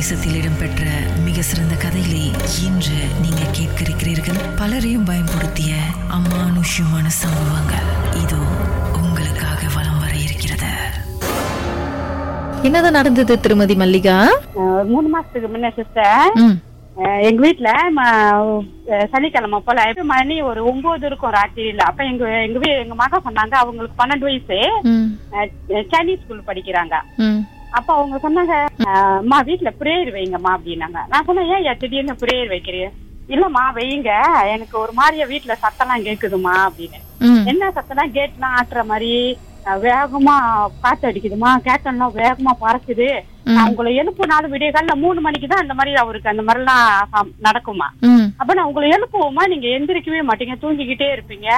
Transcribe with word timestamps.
தேசத்தில் 0.00 0.36
இடம்பெற்ற 0.40 0.84
மிக 1.24 1.38
சிறந்த 1.48 1.74
கதைகளை 1.82 2.20
இன்று 2.66 2.98
நீங்க 3.22 3.42
கேட்க 3.56 3.78
இருக்கிறீர்கள் 3.86 4.38
பலரையும் 4.60 5.04
பயன்படுத்திய 5.08 5.72
அமானுஷ்யமான 6.16 7.06
சம்பவங்கள். 7.18 7.88
இதோ 8.22 8.38
உங்களுக்காக 9.00 9.60
வலம் 9.74 10.00
வர 10.04 10.14
இருக்கிறது. 10.26 10.70
என்னதான் 12.68 12.98
நடந்தது 12.98 13.36
திருமதி 13.44 13.76
மல்லிகா? 13.82 14.16
மூணு 14.94 15.06
மாசத்துக்கு 15.16 15.52
முன்ன 15.56 15.72
சிஸ்டர் 15.80 16.32
எங்க 17.28 17.38
வீட்டுல 17.46 17.68
சனிக்கிழமை 19.12 19.62
போல 19.68 19.86
மணி 20.14 20.38
ஒரு 20.50 20.62
ஒன்பது 20.72 21.06
இருக்கும் 21.12 21.38
ராத்திரியில 21.40 21.88
அப்ப 21.90 22.10
எங்க 22.12 22.24
எங்க 22.48 22.58
வீ 22.66 22.70
எங்க 22.82 22.96
மகன் 23.04 23.26
சொன்னாங்க 23.28 23.56
அவங்களுக்கு 23.62 24.02
பன்னெண்டு 24.02 24.28
வயசு. 24.30 24.60
சைனீஸ் 25.94 26.22
ஸ்கூல் 26.24 26.48
படிக்கிறாங்க. 26.50 26.96
அப்ப 27.70 27.94
அவங்க 27.94 28.16
சொன்னாங்க 28.22 28.54
அம்மா 29.18 29.42
வீட்டுல 29.42 29.70
பிரேயர் 29.80 30.10
வைங்கம்மா 30.16 30.52
அப்படின்னாங்க. 30.56 30.98
நான் 31.08 31.24
சொன்னேன் 31.24 31.64
ஏன் 31.64 31.76
திடீர்னு 31.78 32.12
பிரேயர் 32.20 32.52
வைக்கிறீங்க? 32.54 32.88
இல்லம்மா 33.28 33.64
வைங்க. 33.74 34.10
எனக்கு 34.50 34.78
ஒரு 34.78 34.92
மாதிரியா 34.92 35.26
வீட்டுல 35.26 35.54
சத்தம்லாம் 35.64 36.06
கேக்குதுமா 36.08 36.54
அப்படின்னு. 36.66 37.00
என்ன 37.44 37.72
சத்தம்னா 37.74 38.10
கேட்லாம் 38.10 38.56
ஆட்டுற 38.56 38.84
மாதிரி 38.84 39.12
வேகமா 39.82 40.34
காத்து 40.80 41.08
அடிக்குதுமா 41.08 41.50
கேட்டெல்லாம் 41.64 42.14
வேகமா 42.14 42.52
பறக்குது. 42.60 43.08
நான் 43.44 43.68
உங்களை 43.68 43.98
எழுப்புனாலும் 43.98 44.52
விடிய 44.52 44.70
காலைல 44.70 44.94
மூணு 44.94 45.20
மணிக்கு 45.20 45.48
தான் 45.48 45.58
அந்த 45.58 45.74
மாதிரி 45.74 45.96
அவருக்கு 45.96 46.28
அந்த 46.28 46.42
மாதிரிலாம் 46.42 46.84
சம்- 47.12 47.32
நடக்குமா 47.42 47.88
அப்ப 48.38 48.54
நான் 48.54 48.64
உங்களை 48.64 48.90
எழுப்புவோமா 48.90 49.44
நீங்க 49.48 49.66
எந்திரிக்கவே 49.68 50.20
மாட்டீங்க. 50.22 50.54
தூங்கிக்கிட்டே 50.62 51.08
இருப்பீங்க. 51.14 51.48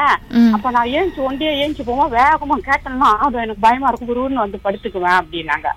அப்ப 0.52 0.70
நான் 0.70 0.88
ஏஞ்சி 0.88 1.20
ஒண்டியே 1.28 1.52
ஏஞ்சி 1.62 1.82
போவோம் 1.84 2.12
வேகமா 2.12 2.56
கேட்டெல்லாம் 2.68 3.18
அது 3.18 3.36
எனக்கு 3.36 3.60
பயமா 3.60 3.88
இருக்கும். 3.88 4.10
குருன்னு 4.10 4.42
வந்து 4.44 4.60
படுத்துக்குவேன் 4.64 5.20
அப்படின்னாங்க. 5.20 5.68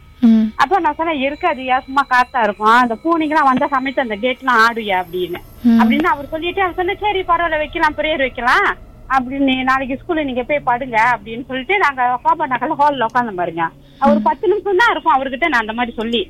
அப்ப 0.62 0.80
நான் 0.84 0.98
சொன்னேன் 1.00 1.24
இருக்காது 1.28 1.64
சும்மா 1.88 2.04
காத்தா 2.12 2.40
இருக்கும். 2.48 2.76
அந்த 2.84 2.96
பூனைங்கெல்லாம் 3.04 3.50
வந்த 3.52 3.66
சமயத்து 3.76 4.06
அந்த 4.06 4.18
கேட்லாம் 4.26 4.62
ஆடுயா 4.66 4.98
அப்படின்னு. 5.04 5.40
அப்படின்னு 5.82 6.10
அவர் 6.14 6.32
சொல்லிட்டு 6.34 6.64
அவர் 6.66 6.80
சொன்ன 6.80 6.96
சரி 7.04 7.22
பரவாயில்ல 7.30 7.62
வைக்கலாம் 7.64 7.98
பிரேயர் 8.00 8.26
வைக்கலாம். 8.28 8.68
அப்படின்னு 9.16 9.56
நாளைக்கு 9.70 9.98
ஸ்கூல்ல 10.02 10.22
நீங்க 10.28 10.44
போய் 10.50 10.68
படுங்க 10.70 10.98
அப்படின்னு 11.16 11.44
சொல்லிட்டு 11.50 11.76
நாங்க 11.84 12.02
பாப்பா 12.24 12.46
நகர்ல 12.54 12.78
ஹால்ல 12.80 13.08
உட்காந்து 13.10 13.40
பாருங்க 13.40 13.64
அவர் 14.02 14.26
பத்து 14.28 14.46
நிமிஷம் 14.52 14.80
தான் 14.82 14.92
இருக்கும் 14.94 15.16
அவர்கிட்ட 15.16 15.48
நான் 15.52 15.64
அந்த 15.64 15.76
மாதிரி 15.80 15.94
சொல்லி. 16.00 16.22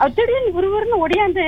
அவர் 0.00 0.16
திடீர்னு 0.18 0.54
விறுவிறுன்னு 0.56 1.02
ஒடியாந்து 1.04 1.44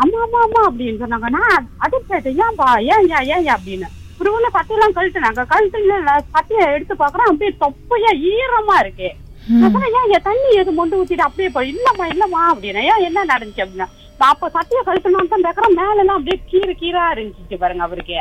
ஆமா 0.00 0.18
ஆமா 0.24 0.38
ஆமா 0.46 0.60
அப்படின்னு 0.68 1.00
சொன்னாங்க. 1.02 1.28
நான் 1.38 1.66
அதிர்ச்சி 1.84 2.30
ஏன்பா 2.44 2.68
ஏன் 2.92 3.08
ஏன் 3.16 3.26
ஏன் 3.34 3.44
ஏன் 3.46 3.54
அப்படின்னு 3.56 3.88
விறுவிறுன்னு 4.20 4.54
சட்டையெல்லாம் 4.56 4.96
கழட்டுனாங்க. 4.98 5.42
கழட்டுல 5.52 5.94
சட்டையை 6.34 6.66
எடுத்து 6.76 6.94
பாக்குறோம் 7.02 7.30
அப்படியே 7.30 7.52
தொப்பையா 7.64 8.12
ஈரமா 8.32 8.76
இருக்கு. 8.84 9.08
ஏன் 9.50 10.12
என் 10.16 10.26
தண்ணி 10.28 10.50
எது 10.60 10.72
மொண்டு 10.78 10.98
ஊத்திட்டு 11.00 11.26
அப்படியே 11.28 11.50
போய் 11.56 11.70
இல்லம்மா 11.72 12.04
இல்லம்மா 12.14 12.42
அப்படின்னா. 12.52 12.82
ஏன் 12.92 13.04
என்ன 13.08 13.24
நடந்துச்சு 13.32 13.64
அப்படின்னா 13.64 13.88
அப்ப 14.32 14.48
சட்டையை 14.56 14.82
கழட்டணும் 14.86 15.32
தான் 15.32 15.44
பேக்குறேன் 15.46 15.78
மேல 15.78 16.02
எல்லாம் 16.02 16.18
அப்படியே 16.18 16.38
கீறு 16.50 16.72
கீரா 16.82 17.04
இருந்துச்சு 17.14 17.56
பாருங்க 17.62 17.82
அவருக்கு. 17.86 18.18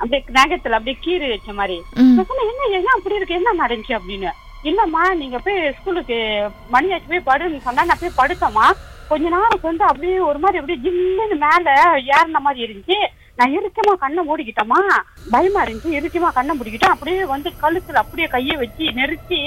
அப்படியே 0.00 0.20
நகத்துல 0.38 0.76
அப்படியே 0.78 0.96
கீறு 1.04 1.28
வச்ச 1.32 1.52
மாதிரி. 1.60 1.76
என்ன 2.00 2.66
என்ன 2.78 2.90
அப்படி 2.96 3.18
இருக்கு? 3.18 3.38
என்ன 3.40 3.54
நடந்துச்சு 3.62 3.94
அப்படின்னு? 3.98 4.30
இல்லம்மா 4.68 5.02
நீங்க 5.20 5.38
போய் 5.46 5.58
ஸ்கூலுக்கு 5.78 6.16
மணி 6.74 6.92
ஆச்சு 6.94 7.10
போய் 7.12 7.28
படுன்னு 7.30 7.64
சொன்னா 7.66 7.84
நான் 7.90 8.02
போய் 8.02 8.18
படுத்தம்மா. 8.20 8.66
கொஞ்ச 9.10 9.24
நேரம் 9.34 9.64
வந்து 9.68 9.84
அப்படியே 9.90 10.16
ஒரு 10.28 10.38
மாதிரி 10.42 10.60
அப்படியே 10.60 10.80
ஜில்லுன்னு 10.84 11.36
மேல 11.46 11.74
ஏறின 12.16 12.40
மாதிரி 12.46 12.66
இருந்துச்சு. 12.66 12.98
நான் 13.38 13.54
இறுக்கமா 13.58 13.92
கண்ணை 14.04 14.22
மூடிக்கிட்டோமா 14.28 14.80
பயமா 15.34 15.60
இருந்துச்சு. 15.64 15.96
இறுக்கமா 16.00 16.30
கண்ணை 16.38 16.52
மூடிக்கிட்டேன். 16.58 16.94
அப்படியே 16.94 17.24
வந்து 17.34 17.50
கழுத்துல 17.62 18.02
அப்படியே 18.04 18.28
கையை 18.36 18.56
வச்சு 18.62 18.86
நெரிச்சு 19.00 19.40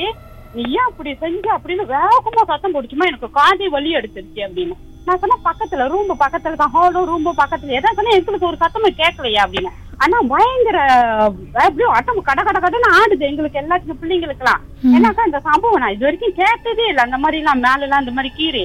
நீ 0.55 0.63
ஏன் 0.77 0.87
அப்படி 0.89 1.11
செஞ்ச 1.23 1.45
அப்படின்னு 1.57 1.83
வேகமா 1.95 2.41
சத்தம் 2.51 2.73
போடுச்சுமா 2.75 3.09
எனக்கு 3.09 3.29
காதை 3.39 3.67
வலி 3.75 3.91
எடுத்துருச்சு 3.97 4.41
அப்படின்னு. 4.47 4.75
நான் 5.05 5.19
சொன்னேன் 5.21 5.45
பக்கத்துல 5.49 5.85
ரூம் 5.93 6.11
பக்கத்துல 6.23 6.59
தான் 6.63 6.73
ஹாலும் 6.73 7.07
ரூம் 7.11 7.29
பக்கத்துல. 7.41 7.77
எதாவது 7.79 7.97
சொன்னா 7.99 8.17
எங்களுக்கு 8.17 8.49
ஒரு 8.49 8.59
சத்தமும் 8.63 8.99
கேட்கலையா 9.01 9.43
அப்படின்னு. 9.45 9.71
ஆனா 10.03 10.17
பயங்கர 10.33 10.77
அப்படியே 11.63 11.87
அட்டம் 11.97 12.21
கட 12.29 12.41
கட 12.43 12.59
கடன்னு 12.59 12.89
ஆடுது 12.99 13.23
எங்களுக்கு 13.29 13.61
எல்லாத்துக்கும் 13.61 13.99
பிள்ளைங்களுக்குலாம் 14.01 14.61
ஏன்னாக்கா 14.93 15.25
இந்த 15.29 15.39
சம்பவம் 15.47 15.81
நான் 15.83 15.93
இது 15.95 16.05
வரைக்கும் 16.05 16.37
கேட்டதே 16.39 16.85
இல்லை. 16.91 17.03
அந்த 17.03 17.17
மாதிரி 17.23 17.39
எல்லாம் 17.41 17.61
மேல 17.65 17.85
எல்லாம் 17.87 18.03
இந்த 18.03 18.13
மாதிரி 18.17 18.31
கீறி. 18.39 18.63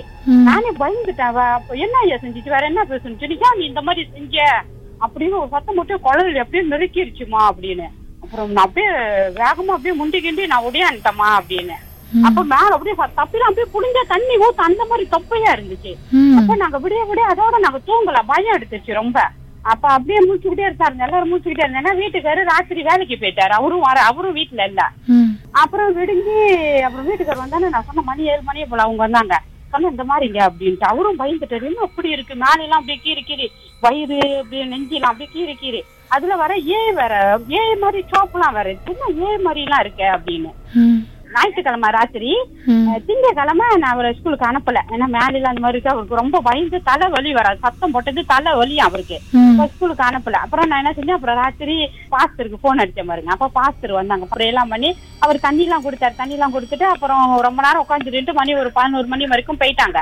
நானே 0.49 0.71
பயந்துட்டேன். 0.83 1.41
என்ன 1.85 1.99
ஐயா 2.05 2.17
செஞ்சுச்சு? 2.23 2.55
வேற 2.57 2.65
என்ன 2.73 2.85
பேசணும் 2.93 3.59
நீ 3.61 3.65
இந்த 3.73 3.83
மாதிரி 3.89 4.09
செஞ்ச? 4.17 4.37
அப்படின்னு 5.07 5.39
ஒரு 5.43 5.51
சத்தம் 5.55 5.79
மட்டும் 5.79 6.05
குழல் 6.07 6.43
அப்படியே 6.43 6.65
நெருக்கிருச்சுமா 6.73 7.41
அப்படின்னு. 7.51 7.89
அப்புறம் 8.27 8.53
நான் 8.55 8.67
அப்படியே 8.69 8.93
வேகமா 9.41 9.75
அப்படியே 9.77 9.97
முண்டி 9.99 10.19
கிண்டி 10.23 10.45
நான் 10.53 10.67
ஒடியான்ட்டேமா 10.69 11.29
அப்படின்னு. 11.41 11.77
அப்ப 12.27 12.41
மேல 12.53 12.69
அப்படியே 12.75 12.95
தப்பில 13.21 13.47
அப்படியே 13.49 13.67
புளிஞ்ச 13.75 13.99
தண்ணி 14.13 14.35
ஊத்து 14.45 14.63
அந்த 14.69 14.83
மாதிரி 14.91 15.05
தொப்பையா 15.15 15.51
இருந்துச்சு. 15.57 15.93
அப்ப 16.39 16.57
நாங்க 16.63 16.79
விடிய 16.85 17.01
விடிய 17.11 17.25
அதோட 17.33 17.57
நாங்க 17.65 17.81
தூங்கல 17.89 18.21
பயம் 18.31 18.57
எடுத்துச்சு 18.57 18.93
ரொம்ப. 19.01 19.19
அப்ப 19.73 19.85
அப்படியே 19.95 20.19
மூச்சுக்கிட்டே 20.27 20.67
இருந்தாரு 20.69 21.05
எல்லாரும் 21.07 21.31
மூச்சுக்கிட்டே 21.33 21.65
இருந்தேன்னா 21.65 21.93
வீட்டுக்காரு 22.03 22.41
ராத்திரி 22.51 22.83
வேலைக்கு 22.89 23.17
போயிட்டாரு. 23.23 23.53
அவரும் 23.59 23.87
வர 23.89 23.99
அவரும் 24.11 24.37
வீட்டுல 24.39 24.67
இல்ல. 24.71 24.83
அப்புறம் 25.63 25.97
விடிஞ்சு 25.99 26.37
அப்புறம் 26.87 27.09
வீட்டுக்காரர் 27.09 27.45
வந்தானே 27.45 27.73
நான் 27.75 27.89
சொன்ன 27.91 28.05
மணி 28.11 28.31
ஏழு 28.33 28.43
மணியே 28.51 28.67
போல 28.73 28.87
அவங்க 28.87 29.03
வந்தாங்க. 29.07 29.37
சொன்ன 29.77 29.91
இந்த 29.91 30.05
மாதிரிங்க 30.05 30.41
அப்படின்ட்டு. 30.49 30.91
அவரும் 30.93 31.19
பயந்துட்டாரு. 31.19 31.69
இன்னும் 31.71 31.89
அப்படி 31.89 32.09
இருக்கு? 32.09 32.35
மேலெல்லாம் 32.35 32.81
அப்படியே 32.81 33.01
கீறி 33.05 33.23
கீறி. 33.25 33.47
வயிறு 33.81 34.19
அப்படியே 34.37 34.65
நெஞ்சிலாம் 34.65 35.13
அப்படியே 35.13 35.29
கீறி 35.35 35.55
கீறி. 35.63 35.81
அதுல 36.09 36.37
வர 36.37 36.53
ஏ 36.69 36.93
வேற 36.93 37.41
ஏ 37.51 37.77
மாதிரி 37.77 38.05
சோப்புலாம் 38.13 38.53
வேற. 38.53 38.69
என்ன 38.85 39.29
ஏ 39.29 39.39
மாதிரி 39.39 39.63
எல்லாம் 39.63 39.81
இருக்க 39.81 40.03
அப்படின்னு. 40.19 40.53
ஞாயிற்றுக்கிழமை 41.37 41.89
ராத்திரி 41.97 42.31
ம். 42.69 42.85
அஹ், 42.89 43.01
திங்கட்கிழமை 43.07 43.53
நான் 43.75 43.93
அவரை 43.93 44.11
ஸ்கூலுக்கு 44.15 44.49
அனுப்பல. 44.49 44.79
ஏன்னா 44.93 45.07
மேல 45.15 45.25
அந்த 45.47 45.61
மாதிரி 45.61 45.77
இருக்கு. 45.77 45.93
அவருக்கு 45.93 46.21
ரொம்ப 46.21 46.37
பயந்து 46.43 46.79
தலை 46.83 47.07
வலி 47.11 47.31
வராது. 47.33 47.59
சத்தம் 47.65 47.95
போட்டது 47.95 48.21
தலை 48.27 48.53
வலி 48.55 48.77
அவருக்கு 48.81 49.17
ஸ்கூலுக்கு 49.73 50.05
அனுப்பல. 50.07 50.39
அப்புறம் 50.45 50.69
நான் 50.69 50.83
என்ன 50.83 50.93
செஞ்சேன்? 50.93 51.17
அப்புறம் 51.17 51.41
ராத்திரி 51.41 51.77
பாஸ்டருக்கு 52.13 52.59
போன் 52.61 52.83
அடிச்சேன் 52.83 53.11
பாருங்க. 53.11 53.31
அப்ப 53.33 53.51
பாஸ்டர் 53.55 53.93
வந்தாங்க. 53.93 54.27
அப்புறம் 54.27 54.51
எல்லாம் 54.51 54.69
பண்ணி 54.69 54.91
அவர் 55.23 55.39
தண்ணி 55.41 55.65
எல்லாம் 55.65 55.85
கொடுத்தாரு 55.85 56.15
தண்ணி 56.15 56.35
எல்லாம் 56.35 56.55
கொடுத்துட்டு 56.55 56.87
அப்புறம் 56.87 57.15
ரொம்ப 57.47 57.61
நேரம் 57.63 57.85
உட்காந்துட்டு 57.85 58.05
மணி 58.37 58.55
ஒரு 58.57 58.71
பதினோரு 58.73 59.07
மணி 59.07 59.27
வரைக்கும் 59.27 59.61
போயிட்டாங்க. 59.61 59.99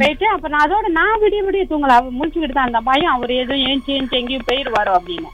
போயிட்டு 0.00 0.26
அப்ப 0.28 0.48
நான் 0.48 0.66
அதோட 0.66 0.86
நான் 0.96 1.20
விடிய 1.22 1.42
விடிய 1.44 1.64
தூங்கல. 1.66 1.96
அவ 1.98 2.12
முழிச்சுக்கிட்டு 2.18 2.56
தான் 2.56 2.70
அந்த 2.70 2.80
பயம். 2.82 3.14
அவர் 3.14 3.32
எதுவும் 3.38 3.64
ஏஞ்சி 3.68 3.92
ஏஞ்சி 3.94 4.16
எங்கேயும் 4.18 4.48
போயிடுவாரோ 4.48 4.94
அப்படின்னு. 4.98 5.30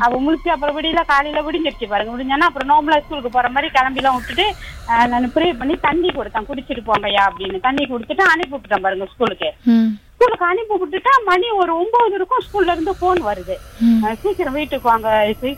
அவ 0.00 0.18
முழிச்சு 0.20 0.48
அப்புறம் 0.48 0.76
விடியல 0.76 1.04
காலையில 1.06 1.42
விடிஞ்சிருச்சு 1.42 1.86
பாருங்க. 1.88 2.14
விடிஞ்சானா 2.14 2.48
அப்புறம் 2.48 2.70
நோம்பலா 2.70 2.98
ஸ்கூலுக்கு 3.00 3.30
போற 3.30 3.48
மாதிரி 3.50 3.70
கிளம்பிலாம் 3.74 4.18
விட்டுட்டு 4.18 4.46
அஹ், 4.90 5.06
நான் 5.10 5.32
ப்ரே 5.32 5.48
பண்ணி 5.54 5.74
தண்ணி 5.80 6.10
கொடுத்தேன். 6.10 6.48
குடிச்சிட்டு 6.48 6.82
போங்கய்யா 6.86 7.24
அப்படின்னு. 7.28 7.58
தண்ணி 7.60 7.82
கொடுத்துட்டு 7.86 8.24
அனுப்பி 8.30 8.54
விட்டுட்டேன் 8.54 8.84
பாருங்க 8.84 9.06
ஸ்கூலுக்கு 9.06 9.48
ம். 9.72 9.88
ஸ்கூலுக்கு 10.12 10.46
அனுப்பி 10.46 10.76
விட்டுட்டா 10.78 11.12
மணி 11.26 11.48
ஒரு 11.58 11.72
ஒன்பது 11.74 12.14
இருக்கும் 12.14 12.44
ஸ்கூல்ல 12.46 12.72
இருந்து 12.72 12.92
போன் 12.96 13.20
வருது. 13.22 13.54
சீக்கிரம் 14.22 14.52
வீட்டுக்கு 14.52 14.88
வாங்க. 14.88 15.08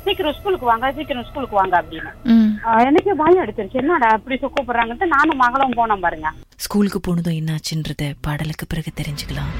சீக்கிரம் 0.04 0.34
ஸ்கூலுக்கு 0.34 0.66
வாங்க. 0.66 0.92
சீக்கிரம் 0.92 1.24
ஸ்கூலுக்கு 1.24 1.56
வாங்க 1.56 1.74
அப்படின்னு. 1.82 2.10
எனக்கு 2.88 3.16
பயம் 3.16 3.42
எடுத்துருச்சு 3.44 3.80
என்னடா 3.82 4.08
அப்படி 4.10 4.38
கூப்பிடுறாங்கன்ட்டு 4.42 5.06
நானும் 5.08 5.42
மகளும் 5.44 5.76
போனோம் 5.76 6.00
பாருங்க. 6.00 6.30
ஸ்கூலுக்கு 6.58 7.00
போனதும் 7.00 7.38
என்னாச்சுன்றத 7.40 8.10
பாடலுக்கு 8.20 8.66
பிறகு 8.66 8.92
தெரிஞ்சுக்கலாம். 9.00 9.52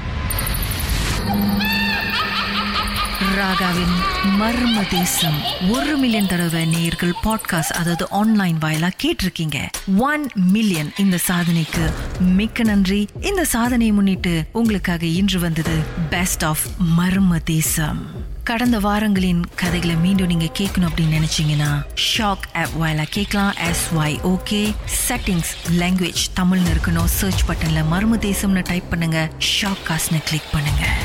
ராகாவின் 3.41 3.95
மர்ம 4.39 4.87
தேசம். 4.87 5.41
ஒரு 5.69 5.97
மில்லியன் 5.97 6.27
தடவை 6.27 6.65
நேயர்கள் 6.65 7.13
பாட்காஸ்ட் 7.23 7.73
அதாவது 7.73 8.09
ஆன்லைன் 8.09 8.57
வாயிலா 8.57 8.91
கேட்டிருக்கீங்க. 9.03 9.69
ஒன் 9.97 10.29
மில்லியன் 10.33 10.93
இந்த 10.97 11.17
சாதனைக்கு 11.27 11.93
மிக்க 12.19 12.63
நன்றி. 12.63 13.07
இந்த 13.21 13.45
சாதனையை 13.45 13.95
முன்னிட்டு 13.95 14.47
உங்களுக்காக 14.51 15.05
இன்று 15.05 15.39
வந்தது 15.39 15.77
பெஸ்ட் 16.09 16.45
ஆஃப் 16.45 16.59
மர்ம 16.97 17.43
தேசம். 17.43 18.29
கடந்த 18.43 18.79
வாரங்களின் 18.79 19.45
கதைகளை 19.55 19.95
மீண்டும் 19.95 20.27
நீங்க 20.27 20.45
கேட்கணும் 20.45 20.89
அப்படின்னு 20.89 21.21
நினைச்சீங்கன்னா 21.21 21.83
ஷாக் 22.17 22.53
ஆப் 22.53 22.81
வாயிலா 22.81 23.05
கேட்கலாம். 23.09 23.53
S 23.53 23.87
Y 23.95 24.17
okay 24.23 24.75
settings 25.07 25.53
language 25.71 26.31
தமிழ்னு 26.35 26.71
இருக்கணும். 26.75 27.05
சர்ச் 27.05 27.43
பட்டன்ல 27.47 27.83
மர்ம 27.91 28.17
தேசம்னு 28.19 28.63
டைப் 28.63 28.89
பண்ணுங்க. 28.89 29.29
ஷாக் 29.61 29.89
காஸ்ட்னு 29.89 30.23
கிளிக் 30.23 30.51
பண்ணுங்க. 30.51 31.00